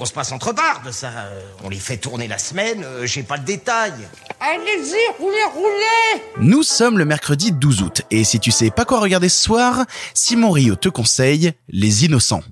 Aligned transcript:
On 0.00 0.06
se 0.06 0.12
passe 0.12 0.32
entre 0.32 0.52
bardes, 0.52 0.90
ça. 0.90 1.06
Euh, 1.06 1.40
On 1.62 1.68
les 1.68 1.78
fait 1.78 1.96
tourner 1.96 2.26
la 2.26 2.36
semaine, 2.36 2.82
euh, 2.82 3.06
j'ai 3.06 3.22
pas 3.22 3.36
le 3.36 3.44
détail. 3.44 3.92
Allez-y, 4.40 5.22
roulez, 5.22 5.44
roulez 5.54 6.22
Nous 6.40 6.64
sommes 6.64 6.98
le 6.98 7.04
mercredi 7.04 7.52
12 7.52 7.82
août 7.82 8.02
et 8.10 8.24
si 8.24 8.40
tu 8.40 8.50
sais 8.50 8.70
pas 8.72 8.84
quoi 8.84 8.98
regarder 8.98 9.28
ce 9.28 9.40
soir, 9.40 9.84
Simon 10.12 10.50
Rio 10.50 10.74
te 10.74 10.88
conseille 10.88 11.52
Les 11.68 12.04
Innocents. 12.06 12.42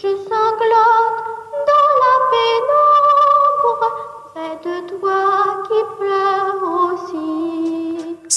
Je 0.00 0.06
sanglote 0.06 1.18
dans 1.68 1.90
la 2.02 2.14
pénombre. 2.30 3.86
Près 4.32 4.54
de 4.64 4.76
toi 5.00 5.37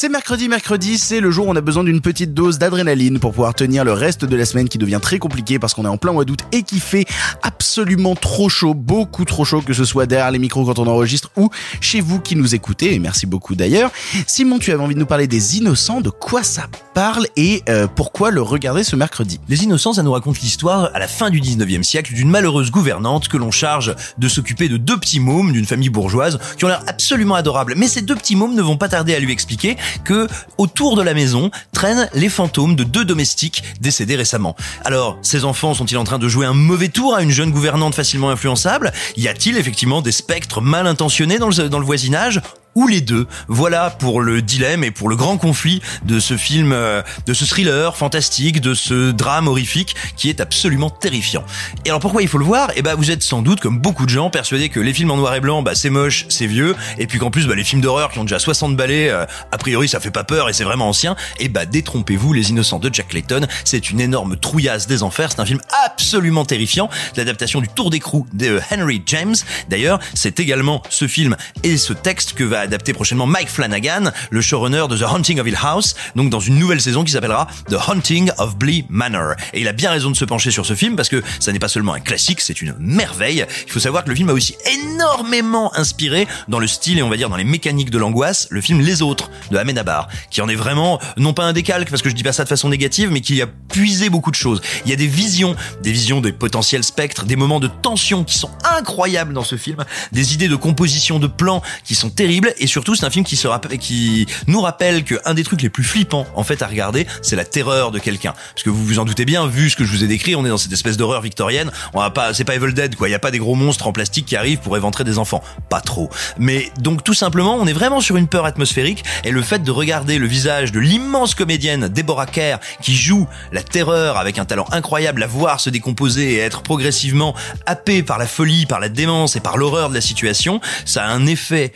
C'est 0.01 0.09
mercredi, 0.09 0.49
mercredi, 0.49 0.97
c'est 0.97 1.19
le 1.19 1.29
jour 1.29 1.45
où 1.45 1.51
on 1.51 1.55
a 1.55 1.61
besoin 1.61 1.83
d'une 1.83 2.01
petite 2.01 2.33
dose 2.33 2.57
d'adrénaline 2.57 3.19
pour 3.19 3.33
pouvoir 3.33 3.53
tenir 3.53 3.85
le 3.85 3.93
reste 3.93 4.25
de 4.25 4.35
la 4.35 4.45
semaine 4.45 4.67
qui 4.67 4.79
devient 4.79 4.97
très 4.99 5.19
compliqué 5.19 5.59
parce 5.59 5.75
qu'on 5.75 5.85
est 5.85 5.89
en 5.89 5.97
plein 5.97 6.11
mois 6.11 6.25
d'août 6.25 6.39
et 6.51 6.63
qui 6.63 6.79
fait 6.79 7.05
absolument 7.43 8.15
trop 8.15 8.49
chaud, 8.49 8.73
beaucoup 8.73 9.25
trop 9.25 9.45
chaud, 9.45 9.61
que 9.61 9.73
ce 9.73 9.85
soit 9.85 10.07
derrière 10.07 10.31
les 10.31 10.39
micros 10.39 10.65
quand 10.65 10.79
on 10.79 10.87
enregistre 10.87 11.29
ou 11.37 11.51
chez 11.81 12.01
vous 12.01 12.19
qui 12.19 12.35
nous 12.35 12.55
écoutez, 12.55 12.95
et 12.95 12.97
merci 12.97 13.27
beaucoup 13.27 13.53
d'ailleurs. 13.53 13.91
Simon, 14.25 14.57
tu 14.57 14.71
avais 14.71 14.81
envie 14.81 14.95
de 14.95 14.99
nous 14.99 15.05
parler 15.05 15.27
des 15.27 15.57
innocents, 15.57 16.01
de 16.01 16.09
quoi 16.09 16.41
ça 16.41 16.63
parle 16.95 17.27
et 17.35 17.61
euh, 17.69 17.85
pourquoi 17.85 18.31
le 18.31 18.41
regarder 18.41 18.83
ce 18.83 18.95
mercredi? 18.95 19.39
Les 19.49 19.63
Innocents, 19.63 19.93
ça 19.93 20.01
nous 20.01 20.13
raconte 20.13 20.39
l'histoire 20.41 20.89
à 20.95 20.97
la 20.97 21.07
fin 21.07 21.29
du 21.29 21.39
19e 21.39 21.83
siècle 21.83 22.15
d'une 22.15 22.29
malheureuse 22.31 22.71
gouvernante 22.71 23.27
que 23.27 23.37
l'on 23.37 23.51
charge 23.51 23.95
de 24.17 24.27
s'occuper 24.27 24.67
de 24.67 24.77
deux 24.77 24.97
petits 24.97 25.19
mômes 25.19 25.51
d'une 25.51 25.65
famille 25.65 25.89
bourgeoise 25.89 26.39
qui 26.57 26.65
ont 26.65 26.69
l'air 26.69 26.83
absolument 26.87 27.35
adorables. 27.35 27.75
Mais 27.77 27.87
ces 27.87 28.01
deux 28.01 28.15
petits 28.15 28.35
mômes 28.35 28.55
ne 28.55 28.63
vont 28.63 28.77
pas 28.77 28.89
tarder 28.89 29.13
à 29.13 29.19
lui 29.19 29.31
expliquer 29.31 29.77
que 30.03 30.27
autour 30.57 30.95
de 30.95 31.01
la 31.01 31.13
maison 31.13 31.51
traînent 31.71 32.09
les 32.13 32.29
fantômes 32.29 32.75
de 32.75 32.83
deux 32.83 33.05
domestiques 33.05 33.63
décédés 33.79 34.15
récemment. 34.15 34.55
Alors, 34.85 35.17
ces 35.21 35.45
enfants 35.45 35.73
sont-ils 35.73 35.97
en 35.97 36.03
train 36.03 36.19
de 36.19 36.27
jouer 36.27 36.45
un 36.45 36.53
mauvais 36.53 36.89
tour 36.89 37.15
à 37.15 37.21
une 37.21 37.31
jeune 37.31 37.51
gouvernante 37.51 37.95
facilement 37.95 38.29
influençable? 38.29 38.91
Y 39.17 39.27
a-t-il 39.27 39.57
effectivement 39.57 40.01
des 40.01 40.11
spectres 40.11 40.61
mal 40.61 40.87
intentionnés 40.87 41.39
dans 41.39 41.49
le, 41.49 41.69
dans 41.69 41.79
le 41.79 41.85
voisinage? 41.85 42.41
Ou 42.75 42.87
les 42.87 43.01
deux. 43.01 43.27
Voilà 43.47 43.89
pour 43.89 44.21
le 44.21 44.41
dilemme 44.41 44.83
et 44.83 44.91
pour 44.91 45.09
le 45.09 45.15
grand 45.15 45.37
conflit 45.37 45.81
de 46.05 46.19
ce 46.19 46.37
film, 46.37 46.71
euh, 46.71 47.01
de 47.25 47.33
ce 47.33 47.45
thriller 47.45 47.95
fantastique, 47.95 48.61
de 48.61 48.73
ce 48.73 49.11
drame 49.11 49.47
horrifique 49.47 49.95
qui 50.15 50.29
est 50.29 50.39
absolument 50.39 50.89
terrifiant. 50.89 51.43
Et 51.85 51.89
alors 51.89 51.99
pourquoi 51.99 52.21
il 52.21 52.27
faut 52.27 52.37
le 52.37 52.45
voir? 52.45 52.71
Eh 52.75 52.81
ben 52.81 52.95
vous 52.95 53.11
êtes 53.11 53.23
sans 53.23 53.41
doute 53.41 53.59
comme 53.59 53.79
beaucoup 53.79 54.05
de 54.05 54.09
gens 54.09 54.29
persuadés 54.29 54.69
que 54.69 54.79
les 54.79 54.93
films 54.93 55.11
en 55.11 55.17
noir 55.17 55.35
et 55.35 55.41
blanc, 55.41 55.61
bah 55.61 55.75
c'est 55.75 55.89
moche, 55.89 56.25
c'est 56.29 56.47
vieux, 56.47 56.75
et 56.97 57.07
puis 57.07 57.19
qu'en 57.19 57.31
plus 57.31 57.47
bah, 57.47 57.55
les 57.55 57.63
films 57.63 57.81
d'horreur 57.81 58.11
qui 58.11 58.19
ont 58.19 58.23
déjà 58.23 58.39
60 58.39 58.75
balais, 58.75 59.09
euh, 59.09 59.25
a 59.51 59.57
priori 59.57 59.87
ça 59.87 59.99
fait 59.99 60.11
pas 60.11 60.23
peur 60.23 60.49
et 60.49 60.53
c'est 60.53 60.63
vraiment 60.63 60.87
ancien. 60.87 61.15
Et 61.39 61.49
bah 61.49 61.65
détrompez-vous, 61.65 62.33
Les 62.33 62.49
Innocents 62.51 62.79
de 62.79 62.93
Jack 62.93 63.13
Layton, 63.13 63.47
c'est 63.65 63.89
une 63.89 63.99
énorme 63.99 64.37
trouillasse 64.37 64.87
des 64.87 65.03
enfers. 65.03 65.31
C'est 65.31 65.41
un 65.41 65.45
film 65.45 65.59
absolument 65.85 66.45
terrifiant, 66.45 66.89
l'adaptation 67.15 67.61
du 67.61 67.67
Tour 67.67 67.89
d'écrou 67.89 68.27
de 68.33 68.59
Henry 68.71 69.01
James. 69.05 69.35
D'ailleurs, 69.69 69.99
c'est 70.13 70.39
également 70.39 70.81
ce 70.89 71.07
film 71.07 71.35
et 71.63 71.77
ce 71.77 71.93
texte 71.93 72.33
que 72.33 72.43
va 72.43 72.60
adapter 72.61 72.93
prochainement 72.93 73.27
Mike 73.27 73.49
Flanagan, 73.49 74.11
le 74.29 74.41
showrunner 74.41 74.85
de 74.89 74.97
The 74.97 75.03
Haunting 75.03 75.39
of 75.39 75.47
Hill 75.47 75.57
House, 75.61 75.95
donc 76.15 76.29
dans 76.29 76.39
une 76.39 76.57
nouvelle 76.57 76.81
saison 76.81 77.03
qui 77.03 77.11
s'appellera 77.11 77.47
The 77.69 77.75
Haunting 77.87 78.31
of 78.37 78.57
Blee 78.57 78.85
Manor. 78.89 79.33
Et 79.53 79.61
il 79.61 79.67
a 79.67 79.73
bien 79.73 79.91
raison 79.91 80.11
de 80.11 80.15
se 80.15 80.25
pencher 80.25 80.51
sur 80.51 80.65
ce 80.65 80.75
film 80.75 80.95
parce 80.95 81.09
que 81.09 81.21
ça 81.39 81.51
n'est 81.51 81.59
pas 81.59 81.67
seulement 81.67 81.93
un 81.93 81.99
classique, 81.99 82.41
c'est 82.41 82.61
une 82.61 82.75
merveille. 82.79 83.45
Il 83.65 83.71
faut 83.71 83.79
savoir 83.79 84.03
que 84.03 84.09
le 84.09 84.15
film 84.15 84.29
a 84.29 84.33
aussi 84.33 84.55
énormément 84.73 85.75
inspiré 85.75 86.27
dans 86.47 86.59
le 86.59 86.67
style 86.67 86.99
et 86.99 87.03
on 87.03 87.09
va 87.09 87.17
dire 87.17 87.29
dans 87.29 87.37
les 87.37 87.43
mécaniques 87.43 87.89
de 87.89 87.97
l'angoisse, 87.97 88.47
le 88.51 88.61
film 88.61 88.81
Les 88.81 89.01
Autres 89.01 89.29
de 89.51 89.57
Ahmed 89.57 89.77
Abar, 89.77 90.07
qui 90.29 90.41
en 90.41 90.49
est 90.49 90.55
vraiment 90.55 90.99
non 91.17 91.33
pas 91.33 91.43
un 91.43 91.53
décalque 91.53 91.89
parce 91.89 92.01
que 92.01 92.09
je 92.09 92.15
dis 92.15 92.23
pas 92.23 92.33
ça 92.33 92.43
de 92.43 92.49
façon 92.49 92.69
négative, 92.69 93.09
mais 93.11 93.21
qui 93.21 93.41
a 93.41 93.47
puisé 93.47 94.09
beaucoup 94.09 94.31
de 94.31 94.35
choses. 94.35 94.61
Il 94.85 94.89
y 94.89 94.93
a 94.93 94.97
des 94.97 95.07
visions, 95.07 95.55
des 95.81 95.91
visions 95.91 96.21
des 96.21 96.31
potentiels 96.31 96.83
spectres, 96.83 97.25
des 97.25 97.35
moments 97.35 97.59
de 97.59 97.67
tension 97.67 98.23
qui 98.23 98.37
sont 98.37 98.51
incroyables 98.77 99.33
dans 99.33 99.43
ce 99.43 99.55
film, 99.55 99.83
des 100.11 100.33
idées 100.33 100.47
de 100.47 100.55
composition 100.55 101.19
de 101.19 101.27
plans 101.27 101.61
qui 101.83 101.95
sont 101.95 102.09
terribles 102.09 102.50
et 102.57 102.67
surtout 102.67 102.95
c'est 102.95 103.05
un 103.05 103.09
film 103.09 103.25
qui 103.25 103.35
se 103.35 103.47
rappelle, 103.47 103.77
qui 103.77 104.25
nous 104.47 104.61
rappelle 104.61 105.03
que 105.03 105.15
un 105.25 105.33
des 105.33 105.43
trucs 105.43 105.61
les 105.61 105.69
plus 105.69 105.83
flippants 105.83 106.25
en 106.35 106.43
fait 106.43 106.61
à 106.61 106.67
regarder, 106.67 107.07
c'est 107.21 107.35
la 107.35 107.45
terreur 107.45 107.91
de 107.91 107.99
quelqu'un. 107.99 108.33
Parce 108.53 108.63
que 108.63 108.69
vous 108.69 108.85
vous 108.85 108.99
en 108.99 109.05
doutez 109.05 109.25
bien, 109.25 109.47
vu 109.47 109.69
ce 109.69 109.75
que 109.75 109.83
je 109.83 109.91
vous 109.91 110.03
ai 110.03 110.07
décrit, 110.07 110.35
on 110.35 110.45
est 110.45 110.49
dans 110.49 110.57
cette 110.57 110.71
espèce 110.71 110.97
d'horreur 110.97 111.21
victorienne. 111.21 111.71
On 111.93 111.99
va 111.99 112.09
pas, 112.09 112.33
c'est 112.33 112.43
pas 112.43 112.55
Evil 112.55 112.73
Dead 112.73 112.95
quoi. 112.95 113.09
Il 113.09 113.11
y 113.11 113.15
a 113.15 113.19
pas 113.19 113.31
des 113.31 113.39
gros 113.39 113.55
monstres 113.55 113.87
en 113.87 113.91
plastique 113.91 114.25
qui 114.25 114.35
arrivent 114.35 114.59
pour 114.59 114.77
éventrer 114.77 115.03
des 115.03 115.17
enfants, 115.17 115.43
pas 115.69 115.81
trop. 115.81 116.09
Mais 116.37 116.71
donc 116.79 117.03
tout 117.03 117.13
simplement, 117.13 117.55
on 117.59 117.67
est 117.67 117.73
vraiment 117.73 118.01
sur 118.01 118.17
une 118.17 118.27
peur 118.27 118.45
atmosphérique 118.45 119.03
et 119.23 119.31
le 119.31 119.41
fait 119.41 119.63
de 119.63 119.71
regarder 119.71 120.17
le 120.17 120.27
visage 120.27 120.71
de 120.71 120.79
l'immense 120.79 121.35
comédienne 121.35 121.87
Deborah 121.87 122.25
Kerr 122.25 122.57
qui 122.81 122.95
joue 122.95 123.27
la 123.51 123.63
terreur 123.63 124.17
avec 124.17 124.37
un 124.37 124.45
talent 124.45 124.65
incroyable, 124.71 125.23
à 125.23 125.27
voir 125.27 125.59
se 125.59 125.69
décomposer 125.69 126.33
et 126.33 126.37
être 126.37 126.61
progressivement 126.61 127.35
happé 127.65 128.03
par 128.03 128.17
la 128.17 128.27
folie, 128.27 128.65
par 128.65 128.79
la 128.79 128.89
démence 128.89 129.35
et 129.35 129.39
par 129.39 129.57
l'horreur 129.57 129.89
de 129.89 129.93
la 129.93 130.01
situation, 130.01 130.61
ça 130.85 131.05
a 131.05 131.07
un 131.09 131.25
effet 131.25 131.73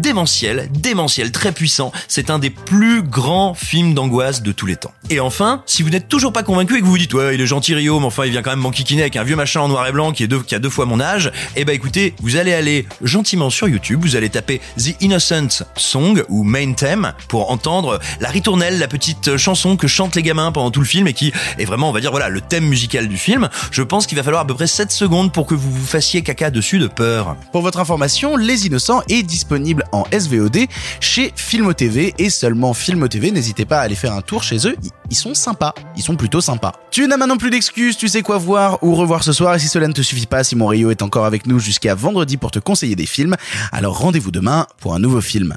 démentiel, 0.00 0.68
démentiel, 0.72 1.32
très 1.32 1.52
puissant. 1.52 1.92
C'est 2.08 2.30
un 2.30 2.38
des 2.38 2.50
plus 2.50 3.02
grands 3.02 3.54
films 3.54 3.94
d'angoisse 3.94 4.42
de 4.42 4.52
tous 4.52 4.66
les 4.66 4.76
temps. 4.76 4.92
Et 5.10 5.20
enfin, 5.20 5.62
si 5.66 5.82
vous 5.82 5.90
n'êtes 5.90 6.08
toujours 6.08 6.32
pas 6.32 6.42
convaincu 6.42 6.76
et 6.76 6.80
que 6.80 6.84
vous 6.84 6.92
vous 6.92 6.98
dites 6.98 7.14
ouais 7.14 7.34
il 7.34 7.40
est 7.40 7.46
gentil 7.46 7.74
Rio, 7.74 7.98
mais 8.00 8.06
enfin 8.06 8.24
il 8.24 8.30
vient 8.30 8.42
quand 8.42 8.50
même 8.50 8.60
m'enquiquiner 8.60 9.02
avec 9.02 9.16
un 9.16 9.24
vieux 9.24 9.36
machin 9.36 9.60
en 9.60 9.68
noir 9.68 9.86
et 9.86 9.92
blanc 9.92 10.12
qui 10.12 10.22
est 10.22 10.28
deux, 10.28 10.42
qui 10.42 10.54
a 10.54 10.58
deux 10.58 10.70
fois 10.70 10.86
mon 10.86 11.00
âge, 11.00 11.32
eh 11.56 11.64
ben 11.64 11.74
écoutez, 11.74 12.14
vous 12.22 12.36
allez 12.36 12.52
aller 12.52 12.86
gentiment 13.02 13.50
sur 13.50 13.68
YouTube, 13.68 14.00
vous 14.02 14.16
allez 14.16 14.30
taper 14.30 14.60
The 14.78 15.00
Innocent 15.00 15.64
Song 15.76 16.22
ou 16.28 16.44
Main 16.44 16.72
Theme 16.72 17.12
pour 17.28 17.50
entendre 17.50 18.00
la 18.20 18.28
ritournelle, 18.28 18.78
la 18.78 18.88
petite 18.88 19.36
chanson 19.36 19.76
que 19.76 19.86
chantent 19.86 20.16
les 20.16 20.22
gamins 20.22 20.52
pendant 20.52 20.70
tout 20.70 20.80
le 20.80 20.86
film 20.86 21.06
et 21.06 21.12
qui 21.12 21.32
est 21.58 21.64
vraiment 21.64 21.90
on 21.90 21.92
va 21.92 22.00
dire 22.00 22.10
voilà 22.10 22.28
le 22.28 22.40
thème 22.40 22.64
musical 22.64 23.08
du 23.08 23.16
film. 23.16 23.48
Je 23.70 23.82
pense 23.82 24.06
qu'il 24.06 24.16
va 24.16 24.22
falloir 24.22 24.42
à 24.42 24.46
peu 24.46 24.54
près 24.54 24.66
7 24.66 24.90
secondes 24.90 25.32
pour 25.32 25.46
que 25.46 25.54
vous 25.54 25.70
vous 25.70 25.86
fassiez 25.86 26.22
caca 26.22 26.50
dessus 26.50 26.78
de 26.78 26.86
peur. 26.86 27.36
Pour 27.52 27.62
votre 27.62 27.78
information, 27.78 28.36
Les 28.36 28.66
Innocents 28.66 29.02
est 29.08 29.22
disponible 29.22 29.81
en 29.92 30.04
SVOD 30.16 30.66
chez 31.00 31.32
Filmo 31.34 31.72
TV 31.72 32.14
et 32.18 32.30
seulement 32.30 32.74
Filmo 32.74 33.08
TV. 33.08 33.30
N'hésitez 33.30 33.64
pas 33.64 33.78
à 33.80 33.82
aller 33.82 33.94
faire 33.94 34.12
un 34.12 34.20
tour 34.22 34.42
chez 34.42 34.66
eux. 34.68 34.76
Ils- 35.10 35.16
sont 35.16 35.34
sympas. 35.34 35.74
Ils 35.96 36.02
sont 36.02 36.16
plutôt 36.16 36.40
sympas. 36.40 36.72
Tu 36.90 37.06
n'as 37.06 37.16
maintenant 37.18 37.36
plus 37.36 37.50
d'excuses. 37.50 37.96
Tu 37.98 38.08
sais 38.08 38.22
quoi 38.22 38.38
voir 38.38 38.78
ou 38.82 38.94
revoir 38.94 39.22
ce 39.22 39.32
soir. 39.32 39.54
Et 39.54 39.58
si 39.58 39.68
cela 39.68 39.86
ne 39.88 39.92
te 39.92 40.00
suffit 40.02 40.26
pas, 40.26 40.42
Simon 40.42 40.68
Rio 40.68 40.90
est 40.90 41.02
encore 41.02 41.26
avec 41.26 41.46
nous 41.46 41.58
jusqu'à 41.58 41.94
vendredi 41.94 42.36
pour 42.38 42.50
te 42.50 42.58
conseiller 42.58 42.96
des 42.96 43.06
films. 43.06 43.36
Alors 43.72 43.98
rendez-vous 43.98 44.30
demain 44.30 44.66
pour 44.80 44.94
un 44.94 44.98
nouveau 44.98 45.20
film. 45.20 45.56